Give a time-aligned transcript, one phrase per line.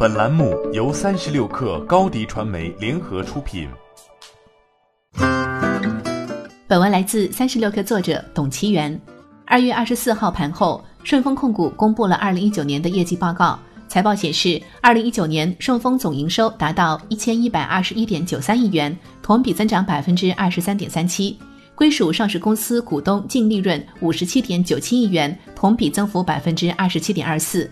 [0.00, 3.68] 本栏目由三十六氪高低传媒联合出品。
[6.68, 8.96] 本文来自三十六氪作者董其元。
[9.44, 13.58] 二月二十四号盘后，顺丰控股公布了二零一九年的业绩报告。
[13.88, 21.36] 财报显示，二零一九年顺丰总营收达到一千一百二十一点九三亿元，同比增长百分之二十三点三七。
[21.74, 27.68] 归属上市公司股东净利润五十七点九七亿元，同比增幅百分之二十七点二四。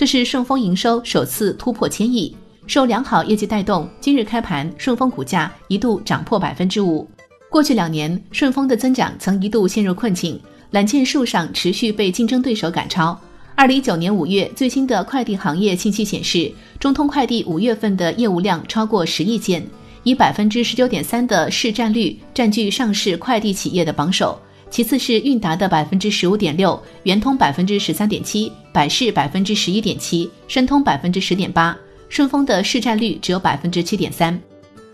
[0.00, 2.34] 这是顺丰营收首次突破千亿。
[2.66, 7.06] 受良好业绩带动，今日开盘顺丰股价一度涨破百分之五。
[7.50, 13.20] 过去两年，顺丰的增长曾一度陷入困境，揽件数上持续被竞争对手赶超。
[13.54, 19.62] 二零一九年五月最新的快递行业信息显示，中通快递五月份的业务量超过十亿件，
[20.04, 31.76] 以百分之十九点三的市占率占据上市快递企业的榜首，其次是韵达的百分之十五点六，圆通百分之十三点七，百世百分之十一点七，申通百分之十点八，
[32.08, 34.40] 顺丰的市占率只有百分之七点三。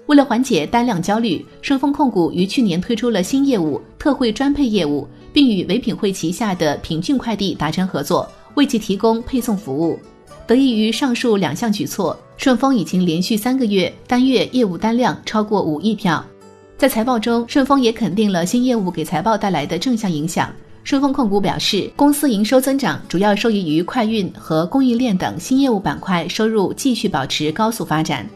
[0.06, 8.26] 为了缓解单量焦虑，顺丰控股于去年推出了新业务特惠专配业务，并与唯品会旗下的品骏快递达成合作。
[8.54, 9.98] 为其提供配送服务，
[10.46, 16.24] 得益于上述两项举措，顺丰已经连续三个月单月业务单量超过五亿票。
[16.78, 20.52] 在财报中，顺丰也肯定了新业务给财报带来的正向影响。
[20.84, 28.28] 顺丰控股表示，公司营收增长主要受益于快运和供应链等新业务板块收入继续保持高速发展。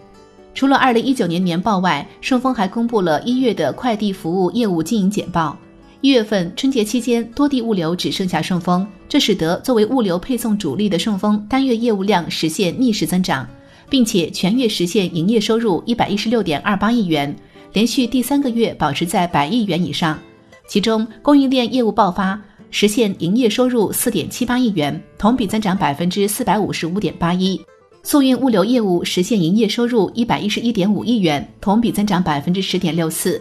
[0.55, 5.54] 除了二零一九年年报外，顺丰还公布了一月的快递服务业务经营简报。
[6.00, 13.47] 一月份春节期间，多地物流只剩下顺丰，这使得作为物流配送主力的顺丰单月业务量实现逆势增长，
[13.91, 17.36] 并且全月实现营业收入一百一十六点二八亿元，
[17.72, 20.18] 连续第三个月保持在百亿元以上。
[20.66, 22.40] 其中，供应链业务爆发，
[22.70, 27.58] 实现营业收入四点七八亿元，同比增长百分之四百五十五点八一；
[28.02, 33.41] 速运物流业务实现营业收入一百一十一点五亿元，同比增长百分之十点六四。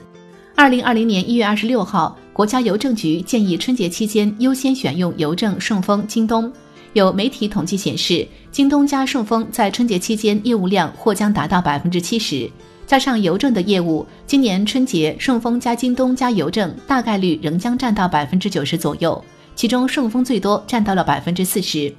[0.56, 2.18] 二零二零年一月二十六号。
[2.40, 6.50] 国家邮政局建议春节期间优先选用邮政、顺丰、京东。
[6.94, 12.50] 有媒体统计显示，京东加顺丰在春节期间业务量或将达到百分之七十。
[12.90, 19.24] 加上邮政的业务，今年春节顺丰加京东加邮政大概率仍将占到百分之九十左右，
[19.54, 21.94] 其中顺丰最多占到了百分之四十。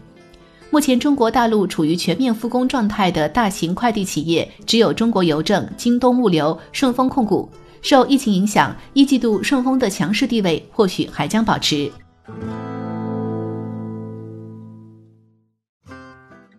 [0.69, 7.49] 目前中国大陆处于全面复工状态的大型快递企业只有中国邮政、京东物流、顺丰控股。
[7.83, 11.89] 受疫情影响，一季度顺丰的强势地位或许还将保持。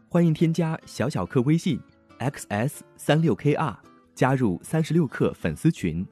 [0.08, 1.78] 欢迎添加小小客微信
[2.20, 3.76] xs 三六 kr
[4.22, 6.06] 加入三十六氪粉丝群。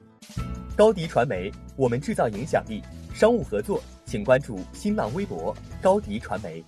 [0.76, 2.82] 高迪传媒，我们制造影响力。
[3.14, 6.60] 商务合作，请关注新浪微博高迪传媒。